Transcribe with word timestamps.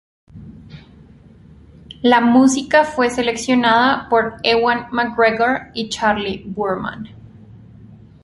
La 2.01 2.21
música 2.21 2.85
fue 2.85 3.11
seleccionada 3.11 4.09
por 4.09 4.37
Ewan 4.41 4.87
mcGregor 4.91 5.67
y 5.75 5.89
Charley 5.89 6.41
Boorman. 6.43 7.05